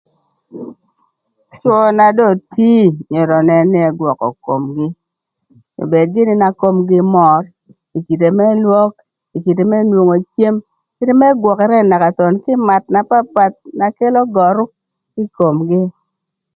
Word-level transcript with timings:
Cwö 1.59 1.77
na 1.97 2.07
do 2.17 2.27
tii 2.53 2.85
myero 3.09 3.35
önën 3.41 3.63
në 3.71 3.79
ëgwökö 3.89 4.29
komgï, 4.45 4.87
obed 5.81 6.07
gïnï 6.13 6.33
na 6.41 6.49
komgï 6.61 6.99
mör, 7.15 7.41
ï 7.97 7.99
kite 8.07 8.29
më 8.37 8.45
lwök, 8.63 8.93
ï 9.35 9.37
kite 9.45 9.63
më 9.71 9.77
nwongo 9.89 10.15
cem, 10.35 10.55
kite 10.97 11.13
më 11.19 11.27
gwökërë 11.41 11.79
naka 11.89 12.09
thon 12.17 12.35
kï 12.43 12.51
ï 12.57 12.63
math 12.67 12.87
na 12.93 13.01
papath 13.09 13.59
na 13.79 13.87
kelo 13.97 14.21
görü 14.35 14.63
ï 15.21 15.23
komgï. 15.37 15.81